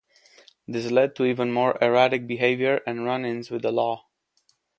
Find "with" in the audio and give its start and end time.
3.51-3.61